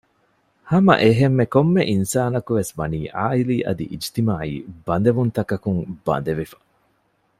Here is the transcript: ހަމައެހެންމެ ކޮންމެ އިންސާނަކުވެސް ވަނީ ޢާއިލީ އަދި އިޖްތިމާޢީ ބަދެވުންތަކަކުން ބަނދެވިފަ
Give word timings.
ހަމައެހެންމެ 0.69 1.45
ކޮންމެ 1.53 1.81
އިންސާނަކުވެސް 1.89 2.71
ވަނީ 2.79 2.99
ޢާއިލީ 3.15 3.57
އަދި 3.67 3.85
އިޖްތިމާޢީ 3.91 4.51
ބަދެވުންތަކަކުން 4.85 5.81
ބަނދެވިފަ 6.05 6.57